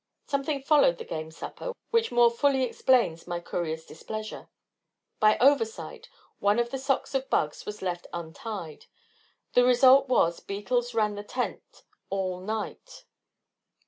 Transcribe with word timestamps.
Something 0.25 0.63
followed 0.63 0.97
the 0.97 1.05
game 1.05 1.29
supper 1.29 1.73
which 1.91 2.11
more 2.11 2.31
fully 2.31 2.63
explains 2.63 3.27
my 3.27 3.39
courier's 3.39 3.85
displeasure. 3.85 4.49
By 5.19 5.37
oversight, 5.37 6.09
one 6.39 6.57
of 6.57 6.71
the 6.71 6.79
socks 6.79 7.13
of 7.13 7.29
bugs 7.29 7.67
was 7.67 7.83
left 7.83 8.07
untied; 8.11 8.87
the 9.53 9.63
result 9.63 10.07
was, 10.09 10.39
beetles 10.39 10.95
ran 10.95 11.13
the 11.13 11.23
tent 11.23 11.83
all 12.09 12.39
night. 12.39 13.05